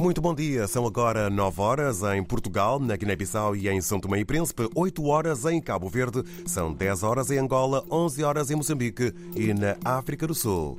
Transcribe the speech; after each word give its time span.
Muito 0.00 0.20
bom 0.20 0.32
dia. 0.32 0.68
São 0.68 0.86
agora 0.86 1.28
9 1.28 1.60
horas 1.60 2.02
em 2.04 2.22
Portugal, 2.22 2.78
na 2.78 2.94
Guiné-Bissau 2.94 3.56
e 3.56 3.68
em 3.68 3.80
São 3.80 3.98
Tomé 3.98 4.20
e 4.20 4.24
Príncipe, 4.24 4.70
8 4.72 5.04
horas 5.04 5.44
em 5.44 5.60
Cabo 5.60 5.88
Verde, 5.88 6.22
são 6.46 6.72
10 6.72 7.02
horas 7.02 7.32
em 7.32 7.38
Angola, 7.38 7.84
11 7.90 8.22
horas 8.22 8.48
em 8.48 8.54
Moçambique 8.54 9.12
e 9.34 9.52
na 9.52 9.76
África 9.84 10.24
do 10.24 10.36
Sul. 10.36 10.78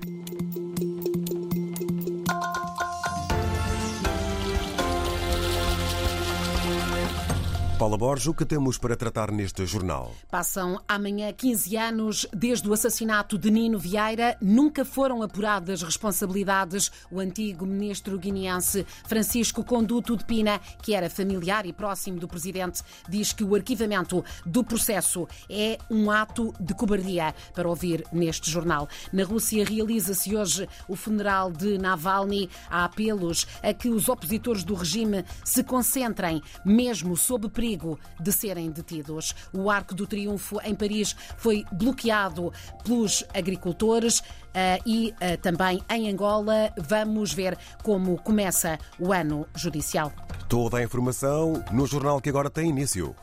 Paula 7.89 7.97
Borges, 7.97 8.27
o 8.27 8.35
que 8.35 8.45
temos 8.45 8.77
para 8.77 8.95
tratar 8.95 9.31
neste 9.31 9.65
jornal? 9.65 10.13
Passam 10.29 10.79
amanhã 10.87 11.33
15 11.33 11.75
anos 11.75 12.27
desde 12.31 12.69
o 12.69 12.73
assassinato 12.73 13.35
de 13.35 13.49
Nino 13.49 13.79
Vieira. 13.79 14.37
Nunca 14.39 14.85
foram 14.85 15.23
apuradas 15.23 15.81
responsabilidades. 15.81 16.91
O 17.09 17.19
antigo 17.19 17.65
ministro 17.65 18.19
guineense 18.19 18.85
Francisco 19.07 19.63
Conduto 19.63 20.15
de 20.15 20.23
Pina, 20.23 20.61
que 20.83 20.93
era 20.93 21.09
familiar 21.09 21.65
e 21.65 21.73
próximo 21.73 22.19
do 22.19 22.27
presidente, 22.27 22.83
diz 23.09 23.33
que 23.33 23.43
o 23.43 23.55
arquivamento 23.55 24.23
do 24.45 24.63
processo 24.63 25.27
é 25.49 25.79
um 25.89 26.11
ato 26.11 26.53
de 26.59 26.75
cobardia. 26.75 27.33
Para 27.55 27.67
ouvir 27.67 28.05
neste 28.13 28.51
jornal. 28.51 28.87
Na 29.11 29.23
Rússia 29.23 29.65
realiza-se 29.65 30.35
hoje 30.35 30.69
o 30.87 30.95
funeral 30.95 31.51
de 31.51 31.79
Navalny. 31.79 32.51
Há 32.69 32.85
apelos 32.85 33.47
a 33.63 33.73
que 33.73 33.89
os 33.89 34.07
opositores 34.09 34.63
do 34.63 34.75
regime 34.75 35.25
se 35.43 35.63
concentrem, 35.63 36.39
mesmo 36.63 37.17
sob 37.17 37.49
perigo 37.49 37.78
perigo 37.79 37.99
de 38.19 38.31
serem 38.31 38.69
detidos. 38.69 39.33
O 39.53 39.69
Arco 39.69 39.95
do 39.95 40.05
Triunfo 40.05 40.59
em 40.63 40.75
Paris 40.75 41.15
foi 41.37 41.65
bloqueado 41.71 42.51
pelos 42.83 43.23
agricultores 43.33 44.19
uh, 44.19 44.81
e 44.85 45.13
uh, 45.13 45.37
também 45.41 45.81
em 45.89 46.09
Angola. 46.09 46.73
Vamos 46.77 47.33
ver 47.33 47.57
como 47.81 48.21
começa 48.21 48.77
o 48.99 49.13
ano 49.13 49.47
judicial. 49.55 50.11
Toda 50.47 50.77
a 50.77 50.83
informação 50.83 51.63
no 51.71 51.87
jornal 51.87 52.19
que 52.19 52.29
agora 52.29 52.49
tem 52.49 52.69
início. 52.69 53.15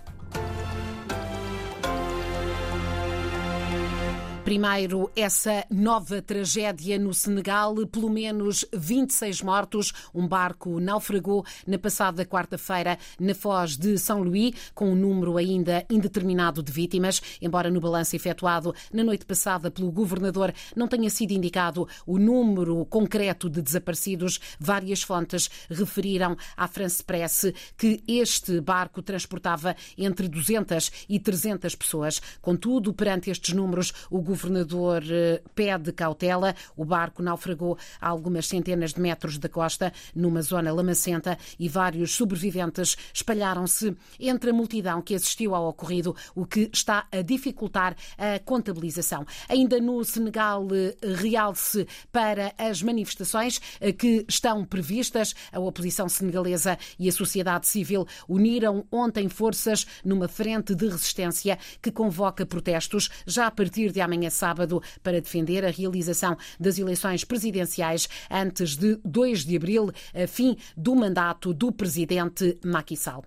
Primeiro, 4.46 5.10
essa 5.16 5.66
nova 5.68 6.22
tragédia 6.22 7.00
no 7.00 7.12
Senegal, 7.12 7.74
pelo 7.88 8.08
menos 8.08 8.64
26 8.72 9.42
mortos. 9.42 9.92
Um 10.14 10.24
barco 10.24 10.78
naufragou 10.78 11.44
na 11.66 11.76
passada 11.76 12.24
quarta-feira 12.24 12.96
na 13.18 13.34
foz 13.34 13.76
de 13.76 13.98
São 13.98 14.22
Luís, 14.22 14.54
com 14.72 14.92
um 14.92 14.94
número 14.94 15.36
ainda 15.36 15.84
indeterminado 15.90 16.62
de 16.62 16.70
vítimas, 16.70 17.20
embora 17.42 17.68
no 17.68 17.80
balanço 17.80 18.14
efetuado 18.14 18.72
na 18.92 19.02
noite 19.02 19.26
passada 19.26 19.68
pelo 19.68 19.90
governador 19.90 20.54
não 20.76 20.86
tenha 20.86 21.10
sido 21.10 21.32
indicado 21.32 21.88
o 22.06 22.16
número 22.16 22.86
concreto 22.86 23.50
de 23.50 23.60
desaparecidos. 23.60 24.38
Várias 24.60 25.02
fontes 25.02 25.50
referiram 25.68 26.36
à 26.56 26.68
France 26.68 27.02
Press 27.02 27.52
que 27.76 28.00
este 28.06 28.60
barco 28.60 29.02
transportava 29.02 29.74
entre 29.98 30.28
200 30.28 30.92
e 31.08 31.18
300 31.18 31.74
pessoas. 31.74 32.22
Contudo, 32.40 32.94
perante 32.94 33.28
estes 33.28 33.52
números, 33.52 33.92
o 34.08 34.35
governador 34.36 35.02
eh, 35.10 35.42
pede 35.54 35.92
cautela. 35.92 36.54
O 36.76 36.84
barco 36.84 37.22
naufragou 37.22 37.78
a 38.00 38.08
algumas 38.08 38.46
centenas 38.46 38.92
de 38.92 39.00
metros 39.00 39.38
da 39.38 39.48
costa, 39.48 39.92
numa 40.14 40.42
zona 40.42 40.72
lamacenta, 40.72 41.38
e 41.58 41.68
vários 41.68 42.14
sobreviventes 42.14 42.96
espalharam-se 43.12 43.96
entre 44.20 44.50
a 44.50 44.52
multidão 44.52 45.00
que 45.00 45.14
assistiu 45.14 45.54
ao 45.54 45.68
ocorrido, 45.68 46.14
o 46.34 46.44
que 46.46 46.70
está 46.72 47.06
a 47.10 47.22
dificultar 47.22 47.96
a 48.18 48.38
contabilização. 48.38 49.24
Ainda 49.48 49.80
no 49.80 50.04
Senegal, 50.04 50.68
eh, 50.72 50.94
realce 51.14 51.86
para 52.12 52.52
as 52.58 52.82
manifestações 52.82 53.60
eh, 53.80 53.92
que 53.92 54.24
estão 54.28 54.64
previstas. 54.64 55.34
A 55.50 55.58
oposição 55.58 56.08
senegalesa 56.08 56.78
e 56.98 57.08
a 57.08 57.12
sociedade 57.12 57.66
civil 57.66 58.06
uniram 58.28 58.86
ontem 58.92 59.28
forças 59.28 59.86
numa 60.04 60.28
frente 60.28 60.74
de 60.74 60.86
resistência 60.86 61.58
que 61.80 61.90
convoca 61.90 62.44
protestos 62.44 63.08
já 63.26 63.46
a 63.46 63.50
partir 63.50 63.92
de 63.92 64.00
amanhã 64.00 64.25
amanhã 64.26 64.30
sábado 64.30 64.82
para 65.02 65.20
defender 65.20 65.64
a 65.64 65.70
realização 65.70 66.36
das 66.58 66.78
eleições 66.78 67.24
presidenciais 67.24 68.08
antes 68.30 68.76
de 68.76 68.98
2 69.04 69.44
de 69.44 69.56
abril, 69.56 69.90
fim 70.28 70.56
do 70.76 70.94
mandato 70.94 71.54
do 71.54 71.72
presidente 71.72 72.58
Macky 72.64 72.96
Sall. 72.96 73.24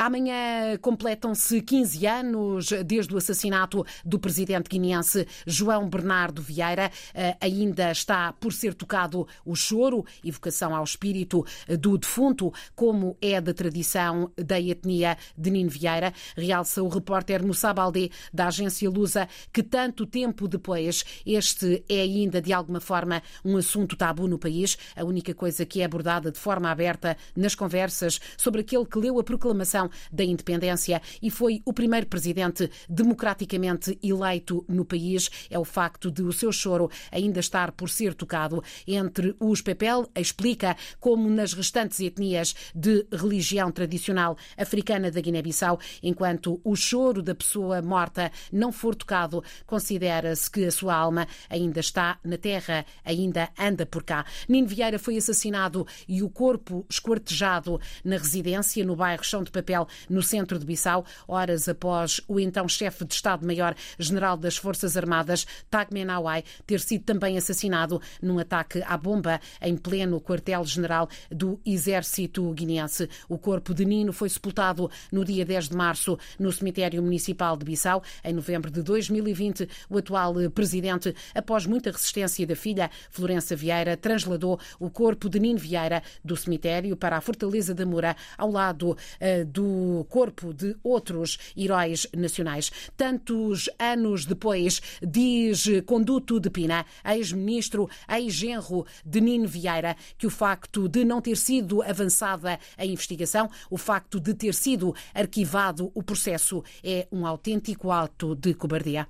Amanhã 0.00 0.78
completam-se 0.80 1.60
15 1.60 2.06
anos 2.06 2.70
desde 2.86 3.14
o 3.14 3.18
assassinato 3.18 3.84
do 4.02 4.18
presidente 4.18 4.66
guineense 4.66 5.28
João 5.46 5.90
Bernardo 5.90 6.40
Vieira. 6.40 6.90
Eh, 7.12 7.36
ainda 7.38 7.92
está 7.92 8.32
por 8.32 8.50
ser 8.50 8.72
tocado 8.72 9.28
o 9.44 9.54
choro, 9.54 10.02
evocação 10.24 10.74
ao 10.74 10.84
espírito 10.84 11.44
do 11.78 11.98
defunto, 11.98 12.50
como 12.74 13.14
é 13.20 13.38
da 13.42 13.52
tradição 13.52 14.32
da 14.38 14.58
etnia 14.58 15.18
de 15.36 15.50
Nino 15.50 15.68
Vieira. 15.68 16.14
Realça 16.34 16.82
o 16.82 16.88
repórter 16.88 17.44
Moussa 17.44 17.70
Baldé, 17.74 18.08
da 18.32 18.46
agência 18.46 18.88
Lusa, 18.88 19.28
que 19.52 19.62
tanto 19.62 20.06
tempo 20.06 20.48
depois 20.48 21.04
este 21.26 21.84
é 21.90 22.00
ainda 22.00 22.40
de 22.40 22.54
alguma 22.54 22.80
forma 22.80 23.22
um 23.44 23.54
assunto 23.58 23.96
tabu 23.96 24.26
no 24.26 24.38
país. 24.38 24.78
A 24.96 25.04
única 25.04 25.34
coisa 25.34 25.66
que 25.66 25.82
é 25.82 25.84
abordada 25.84 26.32
de 26.32 26.38
forma 26.38 26.70
aberta 26.70 27.18
nas 27.36 27.54
conversas 27.54 28.18
sobre 28.38 28.62
aquele 28.62 28.86
que 28.86 28.98
leu 28.98 29.18
a 29.18 29.22
proclamação 29.22 29.89
da 30.12 30.24
independência 30.24 31.00
e 31.22 31.30
foi 31.30 31.62
o 31.64 31.72
primeiro 31.72 32.06
presidente 32.06 32.70
democraticamente 32.88 33.98
eleito 34.02 34.64
no 34.68 34.84
país. 34.84 35.30
É 35.50 35.58
o 35.58 35.64
facto 35.64 36.10
de 36.10 36.22
o 36.22 36.32
seu 36.32 36.52
choro 36.52 36.90
ainda 37.10 37.40
estar 37.40 37.72
por 37.72 37.88
ser 37.88 38.14
tocado 38.14 38.62
entre 38.86 39.34
os 39.38 39.60
Pepel, 39.60 40.08
explica 40.14 40.76
como 40.98 41.28
nas 41.28 41.52
restantes 41.52 42.00
etnias 42.00 42.54
de 42.74 43.06
religião 43.12 43.70
tradicional 43.70 44.36
africana 44.56 45.10
da 45.10 45.20
Guiné-Bissau, 45.20 45.78
enquanto 46.02 46.60
o 46.64 46.74
choro 46.76 47.22
da 47.22 47.34
pessoa 47.34 47.82
morta 47.82 48.30
não 48.52 48.72
for 48.72 48.94
tocado, 48.94 49.42
considera-se 49.66 50.50
que 50.50 50.64
a 50.64 50.70
sua 50.70 50.94
alma 50.94 51.26
ainda 51.48 51.80
está 51.80 52.18
na 52.24 52.36
terra, 52.36 52.84
ainda 53.04 53.48
anda 53.58 53.86
por 53.86 54.02
cá. 54.02 54.24
Nino 54.48 54.68
Vieira 54.68 54.98
foi 54.98 55.16
assassinado 55.16 55.86
e 56.08 56.22
o 56.22 56.30
corpo 56.30 56.86
esquartejado 56.88 57.80
na 58.04 58.16
residência 58.16 58.84
no 58.84 58.96
bairro 58.96 59.24
Chão 59.24 59.42
de 59.42 59.50
Papel 59.50 59.79
no 60.08 60.22
centro 60.22 60.58
de 60.58 60.66
Bissau, 60.66 61.04
horas 61.26 61.68
após 61.68 62.20
o 62.26 62.38
então 62.38 62.68
chefe 62.68 63.04
de 63.04 63.14
Estado-Maior-General 63.14 64.36
das 64.36 64.56
Forças 64.56 64.96
Armadas, 64.96 65.46
Tagme 65.70 66.04
Nawai, 66.04 66.44
ter 66.66 66.80
sido 66.80 67.04
também 67.04 67.36
assassinado 67.36 68.00
num 68.22 68.38
ataque 68.38 68.82
à 68.86 68.96
bomba 68.96 69.40
em 69.60 69.76
pleno 69.76 70.20
quartel-general 70.20 71.08
do 71.30 71.60
Exército 71.64 72.50
Guineense. 72.52 73.08
O 73.28 73.38
corpo 73.38 73.74
de 73.74 73.84
Nino 73.84 74.12
foi 74.12 74.28
sepultado 74.28 74.90
no 75.10 75.24
dia 75.24 75.44
10 75.44 75.68
de 75.70 75.76
março 75.76 76.18
no 76.38 76.52
cemitério 76.52 77.02
municipal 77.02 77.56
de 77.56 77.64
Bissau. 77.64 78.02
Em 78.24 78.32
novembro 78.32 78.70
de 78.70 78.82
2020, 78.82 79.68
o 79.88 79.98
atual 79.98 80.34
presidente, 80.54 81.14
após 81.34 81.66
muita 81.66 81.90
resistência 81.90 82.46
da 82.46 82.56
filha, 82.56 82.90
Florença 83.10 83.54
Vieira, 83.56 83.96
transladou 83.96 84.58
o 84.78 84.90
corpo 84.90 85.28
de 85.28 85.38
Nino 85.38 85.58
Vieira 85.58 86.02
do 86.24 86.36
cemitério 86.36 86.96
para 86.96 87.16
a 87.16 87.20
Fortaleza 87.20 87.74
da 87.74 87.86
Moura, 87.86 88.16
ao 88.36 88.50
lado 88.50 88.90
uh, 88.90 89.44
do 89.46 89.69
corpo 90.08 90.52
de 90.52 90.76
outros 90.82 91.38
heróis 91.56 92.06
nacionais. 92.16 92.70
Tantos 92.96 93.68
anos 93.78 94.24
depois, 94.24 94.80
diz 95.02 95.66
Conduto 95.86 96.38
de 96.40 96.50
Pina, 96.50 96.84
ex-ministro, 97.04 97.88
ex-genro 98.08 98.86
de 99.04 99.20
Nino 99.20 99.48
Vieira, 99.48 99.96
que 100.16 100.26
o 100.26 100.30
facto 100.30 100.88
de 100.88 101.04
não 101.04 101.20
ter 101.20 101.36
sido 101.36 101.82
avançada 101.82 102.58
a 102.76 102.84
investigação, 102.84 103.50
o 103.70 103.76
facto 103.76 104.20
de 104.20 104.34
ter 104.34 104.54
sido 104.54 104.94
arquivado 105.14 105.90
o 105.94 106.02
processo, 106.02 106.62
é 106.82 107.06
um 107.10 107.26
autêntico 107.26 107.90
ato 107.90 108.34
de 108.34 108.54
cobardia. 108.54 109.06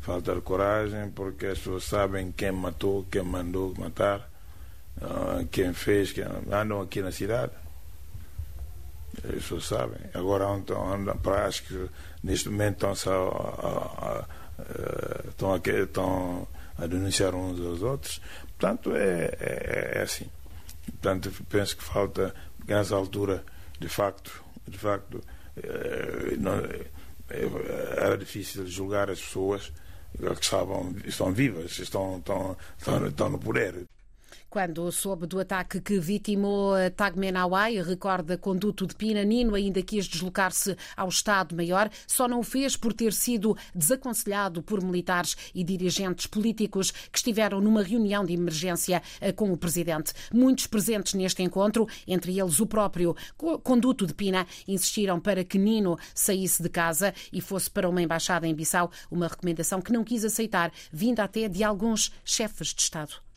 Falta 0.00 0.34
de 0.34 0.40
coragem, 0.40 1.10
porque 1.10 1.46
as 1.46 1.58
pessoas 1.58 1.84
sabem 1.84 2.32
quem 2.32 2.52
matou, 2.52 3.06
quem 3.10 3.22
mandou 3.22 3.74
matar, 3.78 4.30
ah, 5.00 5.44
quem 5.50 5.72
fez, 5.74 6.12
quem 6.12 6.24
andam 6.50 6.80
aqui 6.80 7.02
na 7.02 7.12
cidade. 7.12 7.52
As 9.18 9.42
pessoas 9.42 9.66
sabem. 9.66 9.98
Agora 10.14 10.46
andam, 10.46 10.92
andam 10.92 11.16
para 11.18 11.46
acho 11.46 11.64
que 11.64 11.88
neste 12.22 12.48
momento 12.48 12.86
estão 12.86 13.28
a, 13.28 13.66
a, 14.06 14.18
a, 14.18 15.26
estão, 15.28 16.46
a, 16.78 16.86
denunciar 16.86 17.34
uns 17.34 17.60
aos 17.60 17.82
outros. 17.82 18.20
Portanto, 18.58 18.94
é, 18.94 19.36
é, 19.40 19.92
é 19.96 20.02
assim. 20.02 20.26
Portanto, 20.86 21.32
penso 21.48 21.76
que 21.76 21.84
falta, 21.84 22.34
nessa 22.66 22.94
altura, 22.94 23.44
de 23.78 23.88
facto, 23.88 24.42
de 24.66 24.78
facto, 24.78 25.20
é, 25.56 26.36
não, 26.36 26.54
é, 26.56 26.86
era 27.96 28.16
difícil 28.16 28.66
julgar 28.66 29.10
as 29.10 29.20
pessoas 29.20 29.72
que 30.18 30.44
estavam, 30.44 30.94
estão 31.04 31.32
vivas, 31.32 31.78
estão, 31.78 32.18
estão, 32.18 32.56
estão, 32.78 33.06
estão 33.06 33.28
no 33.30 33.38
poder. 33.38 33.86
Quando 34.50 34.90
soube 34.90 35.28
do 35.28 35.38
ataque 35.38 35.80
que 35.80 36.00
vitimou 36.00 36.74
Tagmenawai, 36.96 37.80
recorda 37.82 38.36
conduto 38.36 38.84
de 38.84 38.96
Pina, 38.96 39.22
Nino 39.22 39.54
ainda 39.54 39.80
quis 39.80 40.06
deslocar-se 40.06 40.76
ao 40.96 41.08
Estado-Maior, 41.08 41.88
só 42.04 42.26
não 42.26 42.40
o 42.40 42.42
fez 42.42 42.76
por 42.76 42.92
ter 42.92 43.12
sido 43.12 43.56
desaconselhado 43.72 44.60
por 44.60 44.82
militares 44.82 45.36
e 45.54 45.62
dirigentes 45.62 46.26
políticos 46.26 46.90
que 46.90 47.18
estiveram 47.18 47.60
numa 47.60 47.80
reunião 47.80 48.24
de 48.24 48.32
emergência 48.32 49.00
eh, 49.20 49.30
com 49.30 49.52
o 49.52 49.56
Presidente. 49.56 50.12
Muitos 50.34 50.66
presentes 50.66 51.14
neste 51.14 51.44
encontro, 51.44 51.86
entre 52.04 52.36
eles 52.36 52.58
o 52.58 52.66
próprio 52.66 53.14
conduto 53.62 54.04
de 54.04 54.14
Pina, 54.14 54.44
insistiram 54.66 55.20
para 55.20 55.44
que 55.44 55.58
Nino 55.58 55.96
saísse 56.12 56.60
de 56.60 56.68
casa 56.68 57.14
e 57.32 57.40
fosse 57.40 57.70
para 57.70 57.88
uma 57.88 58.02
embaixada 58.02 58.48
em 58.48 58.54
Bissau, 58.54 58.90
uma 59.08 59.28
recomendação 59.28 59.80
que 59.80 59.92
não 59.92 60.02
quis 60.02 60.24
aceitar, 60.24 60.72
vinda 60.92 61.22
até 61.22 61.48
de 61.48 61.62
alguns 61.62 62.10
chefes 62.24 62.74
de 62.74 62.82
Estado. 62.82 63.29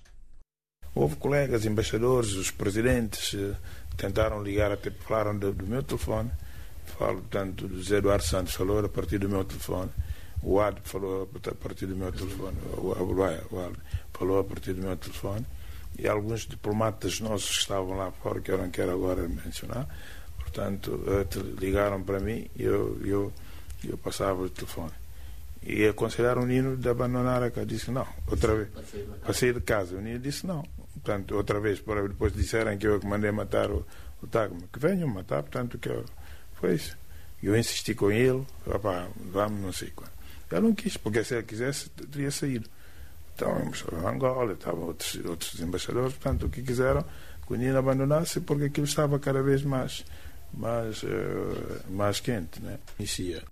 Houve 0.95 1.15
colegas, 1.15 1.65
embaixadores, 1.65 2.33
os 2.33 2.51
presidentes 2.51 3.33
eh, 3.33 3.55
tentaram 3.97 4.43
ligar, 4.43 4.71
até 4.71 4.91
falaram 4.91 5.37
do, 5.37 5.51
do 5.51 5.65
meu 5.65 5.81
telefone. 5.81 6.29
Falo, 6.97 7.19
portanto, 7.21 7.67
do 7.67 7.77
José 7.77 7.97
Eduardo 7.97 8.23
Santos 8.23 8.53
falou 8.53 8.85
a 8.85 8.89
partir 8.89 9.17
do 9.17 9.27
meu 9.27 9.43
telefone. 9.43 9.89
O 10.43 10.59
Ad 10.59 10.79
falou 10.83 11.23
a 11.23 11.55
partir 11.55 11.87
do 11.87 11.95
meu 11.95 12.11
telefone. 12.11 12.57
O 12.77 12.91
Ad 12.93 13.75
falou 14.13 14.39
a 14.39 14.43
partir 14.43 14.73
do 14.73 14.81
meu 14.83 14.95
telefone. 14.97 15.45
E 15.97 16.07
alguns 16.07 16.41
diplomatas 16.41 17.19
nossos 17.19 17.49
que 17.49 17.61
estavam 17.61 17.97
lá 17.97 18.11
fora, 18.11 18.39
que 18.41 18.51
eu 18.51 18.57
não 18.57 18.69
quero 18.69 18.91
agora 18.91 19.27
mencionar, 19.27 19.87
portanto, 20.39 21.03
eh, 21.07 21.25
ligaram 21.59 22.03
para 22.03 22.19
mim 22.19 22.47
e 22.55 22.63
eu, 22.63 22.99
eu, 23.05 23.33
eu 23.83 23.97
passava 23.97 24.41
o 24.41 24.49
telefone 24.49 24.91
e 25.65 25.87
aconselharam 25.87 26.43
o 26.43 26.45
Nino 26.45 26.75
de 26.75 26.89
abandonar 26.89 27.41
a 27.41 27.49
casa. 27.49 27.65
Disse 27.65 27.91
não, 27.91 28.05
outra 28.27 28.55
vez. 28.55 28.69
Para 29.21 29.33
sair 29.33 29.53
de 29.53 29.61
casa. 29.61 29.95
O 29.95 30.01
Nino 30.01 30.19
disse 30.19 30.45
não. 30.45 30.63
Portanto, 31.03 31.35
outra 31.35 31.59
vez, 31.59 31.81
para 31.81 32.07
depois 32.07 32.33
disserem 32.33 32.77
que 32.77 32.87
eu 32.87 32.99
que 32.99 33.05
mandei 33.05 33.31
matar 33.31 33.69
o, 33.69 33.85
o 34.21 34.27
Tagma. 34.27 34.61
Que 34.71 34.79
venham 34.79 35.07
matar, 35.07 35.43
portanto, 35.43 35.77
que 35.77 35.89
eu, 35.89 36.05
foi 36.53 36.75
isso. 36.75 36.97
Eu 37.41 37.57
insisti 37.57 37.93
com 37.93 38.09
ele, 38.09 38.45
opá, 38.65 39.07
vamos, 39.31 39.59
não 39.59 39.73
sei 39.73 39.91
quando. 39.93 40.13
Ele 40.49 40.61
não 40.61 40.73
quis, 40.73 40.95
porque 40.95 41.23
se 41.23 41.35
ele 41.35 41.43
quisesse, 41.43 41.89
teria 41.89 42.31
saído. 42.31 42.69
Então, 43.35 43.51
a 44.05 44.09
Angola, 44.09 44.53
estavam 44.53 44.83
outros, 44.83 45.15
outros 45.25 45.59
embaixadores, 45.59 46.13
portanto, 46.13 46.45
o 46.45 46.49
que 46.49 46.61
quiseram 46.61 47.03
que 47.45 47.53
o 47.53 47.55
Nino 47.57 47.77
abandonasse, 47.77 48.39
porque 48.39 48.65
aquilo 48.65 48.85
estava 48.85 49.19
cada 49.19 49.41
vez 49.41 49.63
mais, 49.63 50.05
mais, 50.53 51.03
uh, 51.03 51.83
mais 51.89 52.21
quente, 52.21 52.61
né? 52.61 52.79
Inicia. 52.97 53.43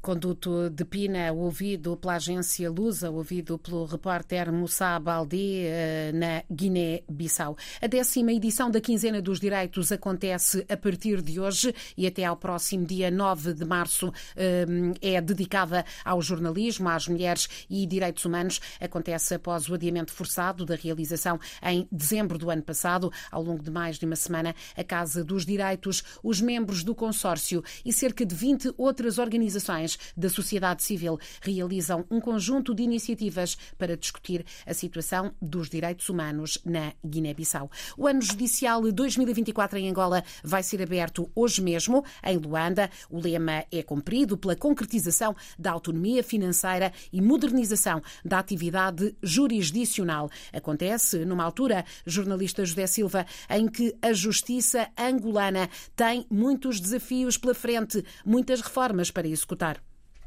Conduto 0.00 0.70
de 0.70 0.84
Pina, 0.84 1.32
ouvido 1.32 1.96
pela 1.96 2.14
agência 2.14 2.70
Lusa, 2.70 3.10
ouvido 3.10 3.58
pelo 3.58 3.84
repórter 3.84 4.52
Moussa 4.52 4.98
Baldi, 4.98 5.64
eh, 5.64 6.10
na 6.14 6.42
Guiné-Bissau. 6.50 7.56
A 7.80 7.86
décima 7.86 8.32
edição 8.32 8.70
da 8.70 8.80
Quinzena 8.80 9.20
dos 9.20 9.40
Direitos 9.40 9.92
acontece 9.92 10.64
a 10.68 10.76
partir 10.76 11.20
de 11.20 11.40
hoje 11.40 11.74
e 11.96 12.06
até 12.06 12.24
ao 12.24 12.36
próximo 12.36 12.86
dia 12.86 13.10
9 13.10 13.54
de 13.54 13.64
março 13.64 14.12
eh, 14.36 14.66
é 15.02 15.20
dedicada 15.20 15.84
ao 16.04 16.22
jornalismo, 16.22 16.88
às 16.88 17.08
mulheres 17.08 17.48
e 17.68 17.86
direitos 17.86 18.24
humanos. 18.24 18.60
Acontece 18.80 19.34
após 19.34 19.68
o 19.68 19.74
adiamento 19.74 20.12
forçado 20.12 20.64
da 20.64 20.76
realização 20.76 21.38
em 21.62 21.86
dezembro 21.90 22.38
do 22.38 22.50
ano 22.50 22.62
passado. 22.62 23.12
Ao 23.30 23.42
longo 23.42 23.62
de 23.62 23.70
mais 23.70 23.98
de 23.98 24.06
uma 24.06 24.16
semana, 24.16 24.54
a 24.76 24.84
Casa 24.84 25.24
dos 25.24 25.44
Direitos, 25.44 26.02
os 26.22 26.40
membros 26.40 26.82
do 26.82 26.94
consórcio 26.94 27.62
e 27.84 27.92
cerca 27.92 28.24
de 28.24 28.34
20 28.34 28.74
outras 28.76 29.18
organizações 29.18 29.79
da 30.16 30.28
sociedade 30.28 30.82
civil 30.82 31.18
realizam 31.40 32.04
um 32.10 32.20
conjunto 32.20 32.74
de 32.74 32.82
iniciativas 32.82 33.56
para 33.78 33.96
discutir 33.96 34.44
a 34.66 34.74
situação 34.74 35.32
dos 35.40 35.68
direitos 35.68 36.08
humanos 36.08 36.58
na 36.64 36.92
Guiné-Bissau. 37.04 37.70
O 37.96 38.06
ano 38.06 38.22
judicial 38.22 38.86
2024 38.92 39.78
em 39.78 39.88
Angola 39.88 40.22
vai 40.42 40.62
ser 40.62 40.82
aberto 40.82 41.30
hoje 41.34 41.62
mesmo, 41.62 42.04
em 42.24 42.36
Luanda. 42.36 42.90
O 43.08 43.20
lema 43.20 43.64
é 43.70 43.82
cumprido 43.82 44.36
pela 44.36 44.56
concretização 44.56 45.34
da 45.58 45.70
autonomia 45.70 46.22
financeira 46.22 46.92
e 47.12 47.20
modernização 47.20 48.02
da 48.24 48.38
atividade 48.38 49.14
jurisdicional. 49.22 50.30
Acontece 50.52 51.24
numa 51.24 51.44
altura, 51.44 51.84
jornalista 52.06 52.64
José 52.64 52.86
Silva, 52.86 53.26
em 53.48 53.68
que 53.68 53.94
a 54.02 54.12
justiça 54.12 54.88
angolana 54.98 55.68
tem 55.94 56.26
muitos 56.30 56.80
desafios 56.80 57.36
pela 57.36 57.54
frente, 57.54 58.04
muitas 58.24 58.60
reformas 58.60 59.10
para 59.10 59.28
executar. 59.28 59.69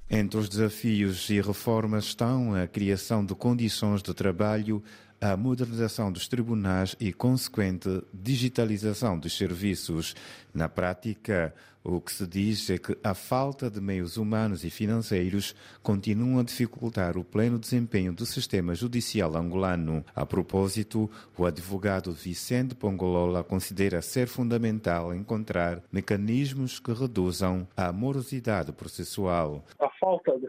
Entre 0.10 0.40
os 0.40 0.50
desafios 0.50 1.30
e 1.30 1.42
reformas 1.42 2.06
estão 2.06 2.54
a 2.54 2.68
criação 2.68 3.26
de 3.26 3.34
condições 3.34 4.02
de 4.02 4.14
trabalho, 4.14 4.84
a 5.24 5.38
modernização 5.38 6.12
dos 6.12 6.28
tribunais 6.28 6.98
e 7.00 7.14
consequente 7.14 7.88
digitalização 8.14 9.18
dos 9.18 9.38
serviços. 9.38 10.14
Na 10.54 10.68
prática, 10.68 11.56
o 11.82 12.02
que 12.02 12.12
se 12.12 12.28
diz 12.28 12.70
é 12.70 12.78
que 12.78 12.98
a 13.02 13.14
falta 13.14 13.72
de 13.72 13.80
meios 13.80 14.18
humanos 14.18 14.66
e 14.66 14.70
financeiros 14.70 15.56
continua 15.82 16.42
a 16.42 16.44
dificultar 16.44 17.18
o 17.18 17.24
pleno 17.24 17.58
desempenho 17.58 18.12
do 18.12 18.26
sistema 18.26 18.76
judicial 18.76 19.38
angolano. 19.38 20.04
A 20.14 20.26
propósito, 20.26 21.10
o 21.38 21.46
advogado 21.46 22.12
Vicente 22.12 22.76
Pongolola 22.76 23.46
considera 23.46 24.02
ser 24.02 24.28
fundamental 24.28 25.16
encontrar 25.16 25.82
mecanismos 25.90 26.82
que 26.82 26.92
reduzam 26.92 27.66
a 27.78 27.94
morosidade 27.94 28.74
processual. 28.74 29.64
A 29.80 29.90
falta 30.02 30.38
de 30.38 30.48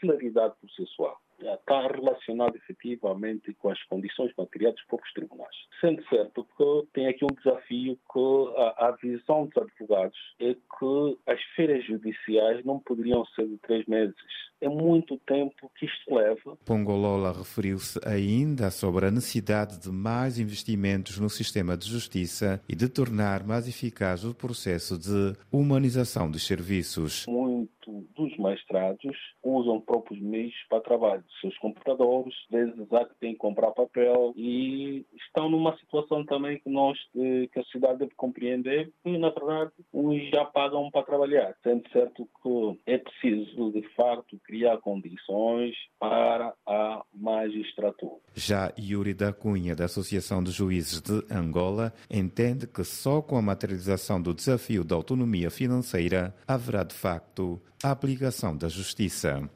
celeridade 0.00 0.54
processual 0.62 1.20
está 1.40 1.86
relacionado 1.86 2.56
efetivamente 2.56 3.54
com 3.54 3.70
as 3.70 3.82
condições 3.84 4.32
materiais 4.36 4.74
dos 4.74 4.84
próprios 4.84 5.12
tribunais. 5.12 5.56
Sendo 5.80 6.02
certo 6.08 6.46
que 6.56 6.88
tem 6.92 7.06
aqui 7.06 7.24
um 7.24 7.34
desafio 7.34 7.98
que 8.12 8.54
a, 8.56 8.88
a 8.88 8.96
visão 9.00 9.46
dos 9.46 9.62
advogados 9.62 10.18
é 10.40 10.54
que 10.54 11.18
as 11.26 11.40
feiras 11.54 11.84
judiciais 11.84 12.64
não 12.64 12.78
poderiam 12.78 13.24
ser 13.26 13.46
de 13.46 13.58
três 13.58 13.86
meses. 13.86 14.14
É 14.60 14.68
muito 14.68 15.16
tempo 15.18 15.70
que 15.78 15.86
isto 15.86 16.14
leva. 16.14 16.56
Pongolola 16.64 17.32
referiu-se 17.32 18.00
ainda 18.04 18.70
sobre 18.70 19.06
a 19.06 19.10
necessidade 19.10 19.80
de 19.80 19.90
mais 19.90 20.38
investimentos 20.38 21.20
no 21.20 21.30
sistema 21.30 21.76
de 21.76 21.88
justiça 21.88 22.60
e 22.68 22.74
de 22.74 22.88
tornar 22.88 23.44
mais 23.46 23.68
eficaz 23.68 24.24
o 24.24 24.34
processo 24.34 24.98
de 24.98 25.36
humanização 25.52 26.28
dos 26.28 26.44
serviços. 26.44 27.24
Muito 27.26 27.68
dos 28.16 28.36
magistrados 28.36 29.16
usam 29.42 29.80
próprios 29.80 30.20
meios 30.20 30.54
para 30.68 30.80
trabalho, 30.80 31.24
seus 31.40 31.56
computadores, 31.58 32.34
vezes 32.50 32.92
há 32.92 33.04
que 33.04 33.14
têm 33.20 33.32
que 33.32 33.38
comprar 33.38 33.70
papel 33.72 34.32
e 34.36 35.06
estão 35.26 35.48
numa 35.48 35.76
situação 35.78 36.24
também 36.24 36.58
que 36.58 36.68
nós, 36.68 36.98
que 37.12 37.58
a 37.58 37.64
cidade 37.64 38.00
deve 38.00 38.14
compreender 38.16 38.90
que, 39.02 39.18
na 39.18 39.30
verdade, 39.30 39.72
uns 39.92 40.28
já 40.30 40.44
pagam 40.44 40.90
para 40.90 41.04
trabalhar. 41.04 41.54
Sendo 41.62 41.88
certo 41.90 42.28
que 42.42 42.80
é 42.86 42.98
preciso, 42.98 43.72
de 43.72 43.82
facto, 43.94 44.38
criar 44.44 44.78
condições 44.78 45.74
para 45.98 46.54
a 46.66 47.02
magistratura. 47.12 48.16
Já 48.34 48.72
Yuri 48.78 49.14
da 49.14 49.32
Cunha, 49.32 49.74
da 49.74 49.84
Associação 49.84 50.42
de 50.42 50.50
Juízes 50.50 51.00
de 51.00 51.24
Angola, 51.32 51.92
entende 52.10 52.66
que 52.66 52.84
só 52.84 53.22
com 53.22 53.36
a 53.36 53.42
materialização 53.42 54.20
do 54.20 54.34
desafio 54.34 54.84
da 54.84 54.94
autonomia 54.94 55.50
financeira 55.50 56.34
haverá, 56.46 56.84
de 56.84 56.94
facto, 56.94 57.60
a 57.82 57.90
aplicação 57.90 58.56
da 58.56 58.68
justiça. 58.68 59.48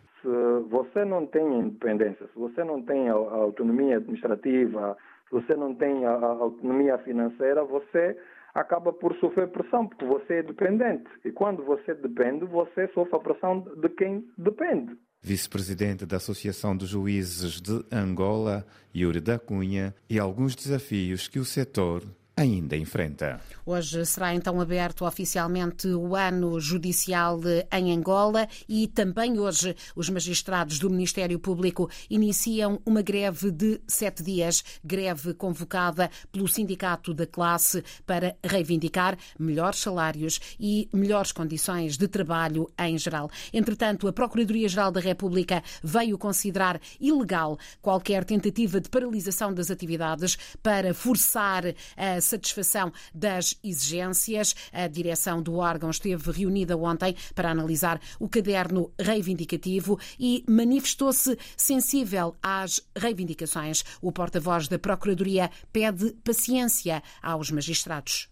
Você 0.73 1.05
não 1.05 1.27
tem 1.27 1.61
independência, 1.61 2.27
se 2.33 2.39
você 2.39 2.65
não 2.65 2.81
tem 2.81 3.11
a 3.11 3.13
autonomia 3.13 3.99
administrativa, 3.99 4.97
se 5.29 5.35
você 5.35 5.55
não 5.55 5.75
tem 5.75 6.07
a 6.07 6.15
autonomia 6.15 6.97
financeira, 6.97 7.63
você 7.63 8.17
acaba 8.55 8.91
por 8.91 9.15
sofrer 9.17 9.49
pressão, 9.49 9.87
porque 9.87 10.07
você 10.07 10.37
é 10.37 10.43
dependente. 10.43 11.11
E 11.27 11.31
quando 11.31 11.63
você 11.63 11.95
depende, 11.95 12.47
você 12.47 12.89
sofre 12.95 13.17
a 13.17 13.21
pressão 13.21 13.61
de 13.61 13.89
quem 13.91 14.27
depende. 14.39 14.97
Vice-presidente 15.21 16.07
da 16.07 16.17
Associação 16.17 16.75
dos 16.75 16.89
Juízes 16.89 17.61
de 17.61 17.85
Angola, 17.93 18.65
Yuri 18.97 19.21
da 19.21 19.39
Cunha, 19.39 19.95
e 20.09 20.19
alguns 20.19 20.57
desafios 20.57 21.29
que 21.29 21.39
o 21.39 21.45
setor 21.45 22.03
ainda 22.37 22.77
enfrenta. 22.77 23.41
Hoje 23.65 24.05
será 24.07 24.35
então 24.35 24.61
aberto 24.61 25.05
oficialmente 25.05 25.87
o 25.89 26.17
ano 26.17 26.59
judicial 26.59 27.39
em 27.71 27.93
Angola 27.93 28.49
e 28.69 28.89
também 28.89 29.39
hoje 29.39 29.77
os 29.95 30.09
magistrados 30.09 30.79
do 30.79 30.91
Ministério 30.91 31.39
Público 31.39 31.91
iniciam 32.09 32.81
uma 32.87 33.03
greve 33.03 33.51
de 33.51 33.81
sete 33.87 34.23
dias, 34.23 34.65
greve 34.83 35.35
convocada 35.35 36.11
pelo 36.31 36.49
Sindicato 36.49 37.13
da 37.13 37.27
Classe 37.27 37.85
para 38.07 38.35
reivindicar 38.43 39.17
melhores 39.39 39.81
salários 39.81 40.41
e 40.59 40.89
melhores 40.93 41.33
condições 41.33 41.97
de 41.97 42.09
trabalho 42.09 42.69
em 42.79 42.97
geral. 42.97 43.31
Entretanto, 43.53 44.09
a 44.09 44.13
Procuradoria-Geral 44.13 44.91
da 44.91 45.01
República 45.01 45.63
veio 45.83 46.17
considerar 46.17 46.81
ilegal 47.01 47.59
qualquer 47.81 48.25
tentativa 48.25 48.81
de 48.81 48.89
paralisação 48.89 49.53
das 49.53 49.71
atividades 49.71 50.39
para 50.63 50.95
forçar 50.95 51.65
a 51.97 52.22
satisfação 52.23 52.91
das 53.15 53.55
exigências. 53.63 54.55
A 54.73 54.89
direção 54.89 55.43
do 55.43 55.57
órgão 55.57 55.91
esteve 55.91 56.31
reunida 56.31 56.77
ontem 56.77 57.15
para 57.35 57.51
analisar 57.51 58.01
o 58.19 58.29
caderno 58.29 58.91
reivindicativo 58.99 59.99
e 60.19 60.45
manifestou-se 60.49 61.37
sensível 61.57 62.35
às 62.43 62.81
reivindicações. 62.97 63.85
O 64.01 64.11
porta-voz 64.11 64.69
da 64.69 64.79
Procuradoria 64.79 65.51
pede 65.73 66.13
paciência 66.25 67.03
aos 67.23 67.51
magistrados. 67.51 68.29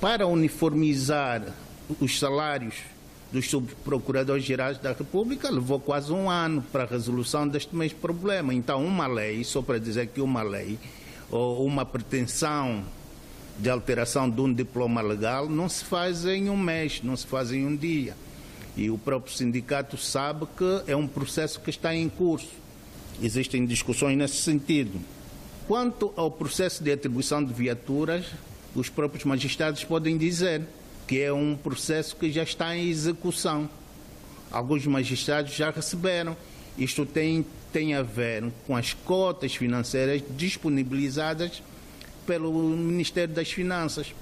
Para 0.00 0.26
uniformizar 0.26 1.42
os 2.00 2.18
salários 2.18 2.74
dos 3.34 3.50
subprocuradores-gerais 3.50 4.78
da 4.78 4.92
República 4.92 5.50
levou 5.50 5.80
quase 5.80 6.12
um 6.12 6.30
ano 6.30 6.62
para 6.62 6.84
a 6.84 6.86
resolução 6.86 7.48
deste 7.48 7.74
mesmo 7.74 7.98
problema. 7.98 8.54
Então, 8.54 8.84
uma 8.84 9.08
lei, 9.08 9.42
só 9.42 9.60
para 9.60 9.78
dizer 9.78 10.06
que 10.06 10.20
uma 10.20 10.42
lei 10.42 10.78
ou 11.30 11.66
uma 11.66 11.84
pretensão 11.84 12.84
de 13.58 13.70
alteração 13.70 14.28
de 14.28 14.40
um 14.40 14.52
diploma 14.52 15.00
legal 15.00 15.48
não 15.48 15.68
se 15.68 15.84
faz 15.84 16.24
em 16.24 16.48
um 16.48 16.56
mês, 16.56 17.00
não 17.02 17.16
se 17.16 17.26
faz 17.26 17.52
em 17.52 17.64
um 17.66 17.76
dia. 17.76 18.16
E 18.76 18.90
o 18.90 18.98
próprio 18.98 19.32
sindicato 19.32 19.96
sabe 19.96 20.46
que 20.56 20.82
é 20.90 20.96
um 20.96 21.06
processo 21.06 21.60
que 21.60 21.70
está 21.70 21.94
em 21.94 22.08
curso. 22.08 22.50
Existem 23.22 23.64
discussões 23.64 24.16
nesse 24.16 24.36
sentido. 24.36 25.00
Quanto 25.68 26.12
ao 26.16 26.30
processo 26.30 26.82
de 26.82 26.90
atribuição 26.90 27.42
de 27.42 27.52
viaturas, 27.52 28.26
os 28.74 28.88
próprios 28.88 29.24
magistrados 29.24 29.84
podem 29.84 30.18
dizer 30.18 30.62
que 31.06 31.20
é 31.20 31.32
um 31.32 31.56
processo 31.56 32.16
que 32.16 32.32
já 32.32 32.42
está 32.42 32.76
em 32.76 32.88
execução. 32.88 33.70
Alguns 34.50 34.84
magistrados 34.86 35.54
já 35.54 35.70
receberam. 35.70 36.36
Isto 36.76 37.06
tem, 37.06 37.46
tem 37.72 37.94
a 37.94 38.02
ver 38.02 38.44
com 38.66 38.76
as 38.76 38.92
cotas 38.92 39.54
financeiras 39.54 40.22
disponibilizadas 40.36 41.62
pelo 42.26 42.52
Ministério 42.52 43.34
das 43.34 43.50
Finanças. 43.50 44.12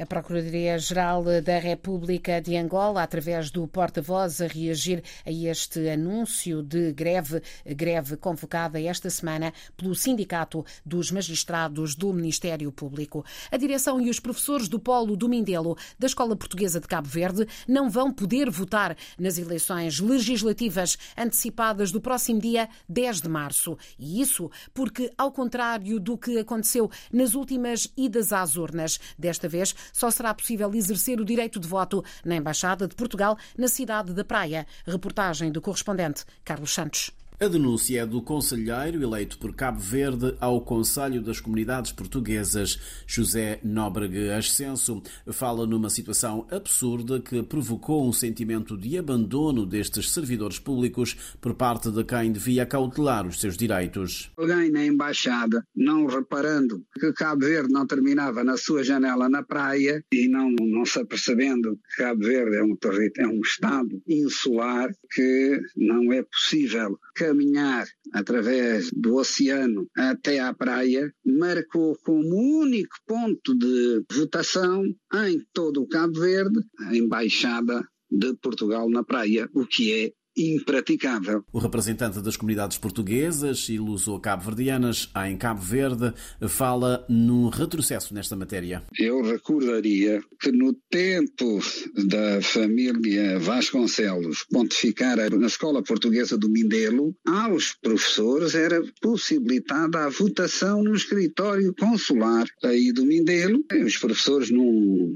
A 0.00 0.06
Procuradoria-Geral 0.06 1.24
da 1.42 1.58
República 1.58 2.40
de 2.40 2.56
Angola, 2.56 3.02
através 3.02 3.50
do 3.50 3.66
porta-voz, 3.66 4.40
a 4.40 4.46
reagir 4.46 5.02
a 5.26 5.32
este 5.32 5.90
anúncio 5.90 6.62
de 6.62 6.92
greve, 6.92 7.42
greve 7.66 8.16
convocada 8.16 8.80
esta 8.80 9.10
semana 9.10 9.52
pelo 9.76 9.96
Sindicato 9.96 10.64
dos 10.86 11.10
Magistrados 11.10 11.96
do 11.96 12.12
Ministério 12.12 12.70
Público. 12.70 13.24
A 13.50 13.56
direção 13.56 14.00
e 14.00 14.08
os 14.08 14.20
professores 14.20 14.68
do 14.68 14.78
Polo 14.78 15.16
do 15.16 15.28
Mindelo 15.28 15.76
da 15.98 16.06
Escola 16.06 16.36
Portuguesa 16.36 16.78
de 16.78 16.86
Cabo 16.86 17.08
Verde 17.08 17.48
não 17.66 17.90
vão 17.90 18.12
poder 18.12 18.48
votar 18.50 18.96
nas 19.18 19.36
eleições 19.36 19.98
legislativas 19.98 20.96
antecipadas 21.16 21.90
do 21.90 22.00
próximo 22.00 22.40
dia 22.40 22.68
10 22.88 23.22
de 23.22 23.28
março. 23.28 23.76
E 23.98 24.20
isso 24.20 24.48
porque, 24.72 25.12
ao 25.18 25.32
contrário 25.32 25.98
do 25.98 26.16
que 26.16 26.38
aconteceu 26.38 26.88
nas 27.12 27.34
últimas 27.34 27.92
idas 27.96 28.32
às 28.32 28.54
urnas, 28.54 29.00
desta 29.18 29.48
vez 29.48 29.74
só 29.92 30.10
será 30.10 30.34
possível 30.34 30.74
exercer 30.74 31.20
o 31.20 31.24
direito 31.24 31.58
de 31.58 31.68
voto 31.68 32.04
na 32.24 32.36
Embaixada 32.36 32.86
de 32.86 32.94
Portugal, 32.94 33.36
na 33.56 33.68
cidade 33.68 34.12
da 34.12 34.24
Praia. 34.24 34.66
Reportagem 34.86 35.50
do 35.50 35.60
correspondente 35.60 36.24
Carlos 36.44 36.72
Santos. 36.72 37.10
A 37.40 37.46
denúncia 37.46 38.00
é 38.00 38.04
do 38.04 38.20
conselheiro 38.20 39.00
eleito 39.00 39.38
por 39.38 39.54
Cabo 39.54 39.78
Verde 39.78 40.34
ao 40.40 40.60
Conselho 40.60 41.22
das 41.22 41.38
Comunidades 41.38 41.92
Portuguesas, 41.92 42.80
José 43.06 43.60
Nóbrega 43.62 44.36
Ascenso. 44.36 45.00
Fala 45.30 45.64
numa 45.64 45.88
situação 45.88 46.48
absurda 46.50 47.20
que 47.20 47.40
provocou 47.44 48.08
um 48.08 48.12
sentimento 48.12 48.76
de 48.76 48.98
abandono 48.98 49.64
destes 49.64 50.10
servidores 50.10 50.58
públicos 50.58 51.36
por 51.40 51.54
parte 51.54 51.92
de 51.92 52.02
quem 52.02 52.32
devia 52.32 52.66
cautelar 52.66 53.24
os 53.24 53.40
seus 53.40 53.56
direitos. 53.56 54.32
Alguém 54.36 54.72
na 54.72 54.84
embaixada, 54.84 55.64
não 55.76 56.06
reparando 56.06 56.84
que 56.98 57.12
Cabo 57.12 57.46
Verde 57.46 57.72
não 57.72 57.86
terminava 57.86 58.42
na 58.42 58.56
sua 58.56 58.82
janela 58.82 59.28
na 59.28 59.44
praia 59.44 60.04
e 60.12 60.26
não, 60.26 60.50
não 60.50 60.84
se 60.84 60.98
apercebendo 60.98 61.78
que 61.88 62.02
Cabo 62.02 62.20
Verde 62.20 62.56
é 62.56 62.64
um, 62.64 62.76
é 63.16 63.26
um 63.28 63.40
estado 63.42 64.02
insular 64.08 64.90
que 65.14 65.60
não 65.76 66.12
é 66.12 66.24
possível 66.24 66.98
caminhar 67.28 67.86
através 68.12 68.90
do 68.90 69.16
oceano 69.16 69.86
até 69.94 70.40
à 70.40 70.54
praia, 70.54 71.12
marcou 71.24 71.96
como 72.02 72.60
único 72.62 72.96
ponto 73.06 73.54
de 73.54 74.02
votação 74.10 74.82
em 75.26 75.44
todo 75.52 75.82
o 75.82 75.88
Cabo 75.88 76.18
Verde 76.20 76.58
a 76.80 76.96
embaixada 76.96 77.86
de 78.10 78.34
Portugal 78.36 78.88
na 78.88 79.04
praia, 79.04 79.46
o 79.54 79.66
que 79.66 79.92
é 79.92 80.12
impraticável. 80.38 81.44
O 81.52 81.58
representante 81.58 82.20
das 82.20 82.36
comunidades 82.36 82.78
portuguesas 82.78 83.68
e 83.68 83.78
luso-cabo-verdianas 83.78 85.10
em 85.26 85.36
Cabo 85.36 85.60
Verde 85.60 86.12
fala 86.48 87.04
num 87.08 87.48
retrocesso 87.48 88.14
nesta 88.14 88.36
matéria. 88.36 88.82
Eu 88.98 89.22
recordaria 89.22 90.20
que 90.40 90.52
no 90.52 90.72
tempo 90.90 91.60
da 92.08 92.40
família 92.42 93.38
Vasconcelos 93.38 94.44
pontificar 94.50 95.16
na 95.16 95.46
Escola 95.46 95.82
Portuguesa 95.82 96.36
do 96.36 96.48
Mindelo, 96.48 97.14
aos 97.26 97.74
professores 97.74 98.54
era 98.54 98.82
possibilitada 99.00 100.04
a 100.04 100.08
votação 100.08 100.82
no 100.82 100.94
escritório 100.94 101.74
consular 101.78 102.46
aí 102.64 102.92
do 102.92 103.04
Mindelo. 103.04 103.64
Os 103.84 103.96
professores 103.96 104.50
num 104.50 105.14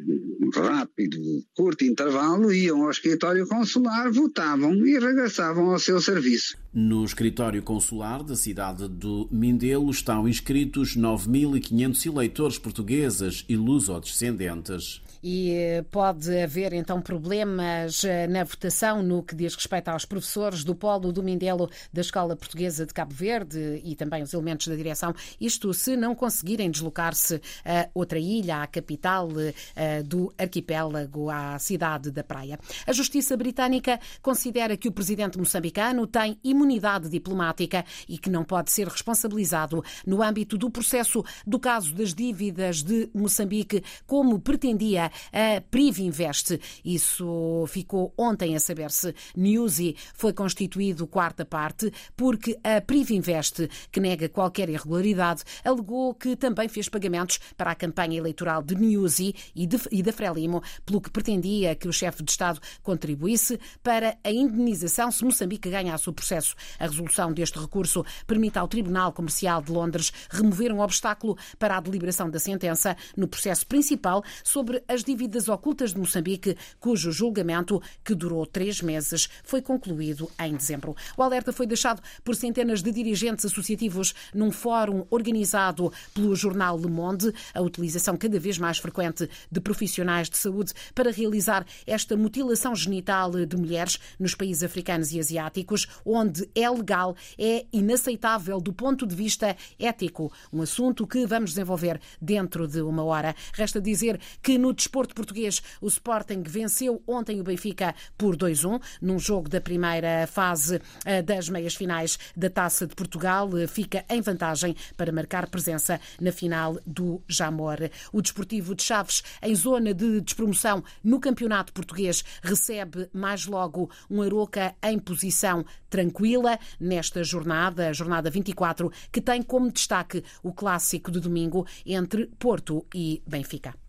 rápido, 0.50 1.18
curto 1.54 1.84
intervalo 1.84 2.52
iam 2.52 2.84
ao 2.84 2.90
escritório 2.90 3.46
consular, 3.46 4.11
votavam 4.11 4.75
e 4.87 4.99
regressavam 4.99 5.70
ao 5.70 5.78
seu 5.78 6.00
serviço. 6.00 6.56
No 6.72 7.04
escritório 7.04 7.62
consular 7.62 8.22
da 8.22 8.34
cidade 8.34 8.88
do 8.88 9.28
Mindelo 9.30 9.90
estão 9.90 10.28
inscritos 10.28 10.96
9.500 10.96 12.06
eleitores 12.06 12.58
portugueses 12.58 13.44
e 13.49 13.56
luso-descendentes 13.56 15.00
e 15.22 15.52
eh, 15.52 15.82
pode 15.82 16.36
haver 16.42 16.72
então 16.72 17.00
problemas 17.00 18.02
eh, 18.02 18.26
na 18.26 18.42
votação 18.42 19.02
no 19.02 19.22
que 19.22 19.36
diz 19.36 19.54
respeito 19.54 19.88
aos 19.88 20.04
professores 20.04 20.64
do 20.64 20.74
Polo 20.74 21.12
do 21.12 21.22
Mindelo 21.22 21.70
da 21.92 22.00
Escola 22.00 22.34
Portuguesa 22.34 22.84
de 22.84 22.92
Cabo 22.92 23.14
Verde 23.14 23.80
e 23.84 23.94
também 23.94 24.22
os 24.22 24.34
elementos 24.34 24.66
da 24.66 24.74
direção, 24.74 25.14
isto 25.40 25.72
se 25.72 25.96
não 25.96 26.14
conseguirem 26.14 26.70
deslocar-se 26.70 27.40
a 27.64 27.88
outra 27.94 28.18
ilha, 28.18 28.62
à 28.62 28.66
capital 28.66 29.28
eh, 29.76 30.02
do 30.02 30.32
arquipélago, 30.36 31.30
à 31.30 31.56
cidade 31.58 32.10
da 32.10 32.24
Praia. 32.24 32.58
A 32.86 32.92
Justiça 32.92 33.36
Britânica 33.36 34.00
considera 34.20 34.76
que 34.76 34.88
o 34.88 34.92
presidente 34.92 35.38
moçambicano 35.38 36.06
tem 36.06 36.36
imunidade 36.42 37.08
diplomática 37.08 37.84
e 38.08 38.18
que 38.18 38.30
não 38.30 38.42
pode 38.42 38.72
ser 38.72 38.88
responsabilizado 38.88 39.84
no 40.04 40.20
âmbito 40.20 40.58
do 40.58 40.68
processo 40.68 41.24
do 41.46 41.60
caso 41.60 41.94
das 41.94 42.12
dívidas 42.12 42.82
de 42.82 43.08
Moçambique, 43.14 43.84
como 44.06 44.40
pretendia 44.40 45.12
a 45.33 45.61
Privinvest. 45.61 46.59
Isso 46.85 47.64
ficou 47.69 48.12
ontem 48.16 48.54
a 48.57 48.61
saber-se. 48.61 49.14
Newsy 49.37 49.97
foi 50.14 50.33
constituído 50.33 51.07
quarta 51.07 51.45
parte 51.45 51.92
porque 52.16 52.59
a 52.62 52.81
Privinvest, 52.81 53.69
que 53.90 54.00
nega 54.00 54.28
qualquer 54.28 54.69
irregularidade, 54.69 55.42
alegou 55.64 56.14
que 56.14 56.37
também 56.37 56.69
fez 56.69 56.88
pagamentos 56.88 57.38
para 57.57 57.71
a 57.71 57.75
campanha 57.75 58.19
eleitoral 58.19 58.62
de 58.62 58.75
Newsy 58.75 59.35
e, 59.54 60.02
da 60.02 60.12
Frelimo, 60.12 60.62
pelo 60.85 61.00
que 61.00 61.11
pretendia 61.11 61.75
que 61.75 61.88
o 61.88 61.92
chefe 61.92 62.23
de 62.23 62.31
Estado 62.31 62.61
contribuísse 62.83 63.59
para 63.83 64.16
a 64.23 64.31
indenização 64.31 65.11
se 65.11 65.25
Moçambique 65.25 65.71
ganhasse 65.71 66.09
o 66.09 66.12
processo. 66.12 66.54
A 66.78 66.85
resolução 66.85 67.33
deste 67.33 67.59
recurso 67.59 68.04
permite 68.26 68.59
ao 68.59 68.69
Tribunal 68.69 69.12
Comercial 69.12 69.62
de 69.62 69.73
Londres 69.73 70.12
remover 70.31 70.73
um 70.73 70.81
obstáculo 70.81 71.37
para 71.59 71.76
a 71.76 71.81
deliberação 71.81 72.31
da 72.31 72.38
sentença 72.38 72.97
no 73.16 73.28
processo 73.28 73.66
principal 73.66 74.23
sobre 74.45 74.83
as 74.88 75.01
dívidas 75.04 75.49
ocultas 75.49 75.92
de 75.92 75.99
Moçambique, 75.99 76.56
cujo 76.80 77.12
julgamento, 77.12 77.80
que 78.04 78.14
durou 78.14 78.47
três 78.47 78.80
meses, 78.80 79.28
foi 79.44 79.62
concluído 79.62 80.30
em 80.38 80.56
dezembro. 80.56 80.97
O 81.16 81.23
alerta 81.23 81.52
foi 81.52 81.66
deixado 81.66 82.02
por 82.25 82.37
centenas 82.37 82.82
de 82.82 82.90
dirigentes 82.90 83.44
associativos 83.44 84.14
num 84.35 84.50
fórum 84.50 85.06
organizado 85.11 85.92
pelo 86.14 86.35
jornal 86.35 86.78
Le 86.78 86.90
Monde, 86.90 87.32
a 87.54 87.61
utilização 87.61 88.16
cada 88.16 88.38
vez 88.38 88.59
mais 88.59 88.78
frequente 88.78 89.28
de 89.50 89.61
profissionais 89.61 90.28
de 90.28 90.37
saúde 90.37 90.73
para 90.94 91.11
realizar 91.11 91.66
esta 91.87 92.16
mutilação 92.16 92.75
genital 92.75 93.32
de 93.32 93.56
mulheres 93.56 93.99
nos 94.18 94.35
países 94.35 94.62
africanos 94.62 95.12
e 95.12 95.21
asiáticos, 95.21 95.87
onde 96.04 96.49
é 96.54 96.68
legal, 96.68 97.16
é 97.38 97.66
inaceitável 97.73 98.61
do 98.61 98.73
ponto 98.73 99.06
de 99.06 99.14
vista 99.14 99.56
ético. 99.78 100.32
Um 100.52 100.62
assunto 100.62 101.06
que 101.06 101.26
vamos 101.26 101.50
desenvolver 101.50 102.00
dentro 102.21 102.66
de 102.66 102.80
uma 102.80 103.04
hora. 103.04 103.35
Resta 103.52 103.80
dizer 103.80 104.21
que 104.42 104.59
no 104.59 104.75
desporto 104.92 105.14
português, 105.14 105.62
o 105.80 105.88
Sporting 105.88 106.42
venceu 106.42 107.02
ontem 107.06 107.40
o 107.40 107.44
Benfica 107.44 107.94
por 108.18 108.37
2-1, 108.37 108.78
num 109.00 109.18
jogo 109.18 109.49
da 109.49 109.58
primeira 109.58 110.26
fase 110.26 110.82
eh, 111.06 111.22
das 111.22 111.49
meias 111.49 111.75
finais 111.75 112.18
da 112.37 112.50
Taça 112.50 112.87
de 112.87 112.94
Portugal. 112.94 113.56
Eh, 113.56 113.66
fica 113.66 114.04
em 114.11 114.20
vantagem 114.20 114.76
para 114.94 115.11
marcar 115.11 115.49
presença 115.49 115.99
na 116.20 116.30
final 116.30 116.78
do 116.87 117.22
Jamor. 117.26 117.78
O 118.12 118.20
Desportivo 118.20 118.75
de 118.75 118.82
Chaves, 118.82 119.22
em 119.42 119.54
zona 119.54 119.94
de 119.94 120.20
despromoção 120.20 120.84
no 121.02 121.18
Campeonato 121.18 121.72
Português, 121.72 122.22
recebe 122.42 123.08
mais 123.14 123.46
logo 123.46 123.90
um 124.11 124.20
Aroca 124.20 124.75
em 124.82 124.99
posição 124.99 125.64
tranquila 125.88 126.58
nesta 126.78 127.25
jornada, 127.25 127.94
jornada 127.94 128.28
24, 128.28 128.92
que 129.11 129.22
tem 129.22 129.42
como 129.42 129.72
destaque 129.72 130.22
o 130.42 130.52
clássico 130.52 131.11
de 131.11 131.18
domingo 131.18 131.66
entre 131.87 132.26
Porto 132.38 132.84
e 132.94 133.22
Benfica. 133.26 133.81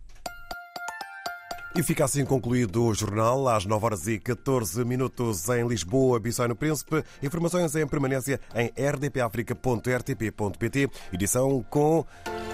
E 1.76 1.82
fica 1.82 2.04
assim 2.04 2.24
concluído 2.24 2.84
o 2.84 2.94
jornal 2.94 3.48
às 3.48 3.66
9 3.66 3.84
horas 3.84 4.06
e 4.06 4.20
14 4.20 4.84
minutos 4.84 5.48
em 5.48 5.66
Lisboa, 5.66 6.20
Bissau 6.20 6.46
no 6.46 6.54
Príncipe. 6.54 7.02
Informações 7.20 7.74
em 7.74 7.84
permanência 7.84 8.40
em 8.54 8.70
rdpafrica.rtp.pt. 8.80 10.88
Edição 11.12 11.66
com 11.68 12.06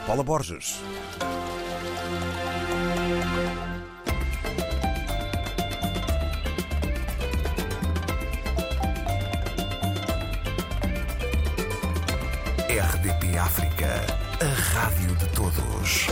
Paula 0.07 0.25
Borges. 0.25 0.81
RDP 12.71 13.37
África, 13.37 14.00
a 14.41 14.47
rádio 14.47 15.15
de 15.17 15.29
todos. 15.29 16.07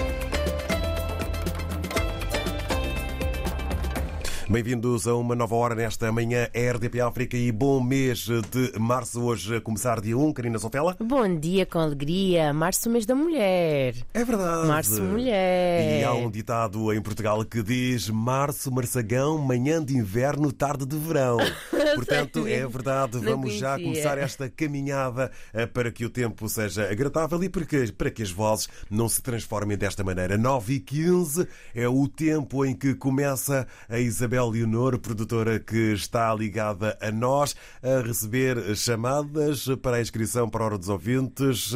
Bem-vindos 4.51 5.07
a 5.07 5.15
uma 5.15 5.35
nova 5.35 5.55
hora 5.57 5.75
nesta 5.75 6.11
manhã 6.11 6.49
RDP 6.55 7.03
África 7.03 7.37
e 7.37 7.53
bom 7.53 7.83
mês 7.83 8.27
de 8.51 8.79
março. 8.79 9.21
Hoje 9.21 9.57
a 9.57 9.61
começar 9.61 10.01
dia 10.01 10.17
1, 10.17 10.33
Karina 10.33 10.59
Sofela. 10.59 10.97
Bom 10.99 11.37
dia 11.37 11.67
com 11.67 11.79
alegria. 11.79 12.51
Março, 12.55 12.89
mês 12.89 13.05
da 13.05 13.15
mulher. 13.15 13.95
É 14.15 14.25
verdade. 14.25 14.67
Março, 14.67 15.03
mulher. 15.03 16.01
E 16.01 16.03
há 16.03 16.15
um 16.15 16.31
ditado 16.31 16.91
em 16.95 17.03
Portugal 17.03 17.45
que 17.45 17.63
diz 17.63 18.09
Março, 18.09 18.73
marçagão, 18.73 19.37
manhã 19.37 19.85
de 19.85 19.95
inverno, 19.95 20.51
tarde 20.51 20.87
de 20.87 20.97
verão. 20.97 21.37
Portanto, 21.99 22.47
é 22.47 22.65
verdade. 22.67 23.19
Vamos 23.19 23.55
já 23.55 23.77
começar 23.77 24.19
esta 24.19 24.49
caminhada 24.49 25.33
eh, 25.53 25.67
para 25.67 25.91
que 25.91 26.05
o 26.05 26.11
tempo 26.11 26.49
seja 26.49 26.89
agradável 26.89 27.43
e 27.43 27.49
para 27.49 27.65
que, 27.65 27.91
para 27.91 28.09
que 28.09 28.23
as 28.23 28.31
vozes 28.31 28.69
não 28.89 29.09
se 29.09 29.21
transformem 29.21 29.77
desta 29.77 30.05
maneira. 30.05 30.39
9 30.39 30.75
e 30.75 30.81
15 30.81 31.49
é 31.75 31.89
o 31.89 32.07
tempo 32.07 32.65
em 32.65 32.73
que 32.73 32.95
começa 32.95 33.67
a 33.89 33.99
Isabel 33.99 34.49
Leonor, 34.49 34.97
produtora 34.99 35.59
que 35.59 35.93
está 35.93 36.33
ligada 36.33 36.97
a 37.01 37.11
nós, 37.11 37.57
a 37.83 38.01
receber 38.01 38.77
chamadas 38.77 39.67
para 39.83 39.97
a 39.97 40.01
inscrição 40.01 40.49
para 40.49 40.63
a 40.63 40.67
Hora 40.67 40.79
dos 40.79 40.89
Ouvintes 40.89 41.73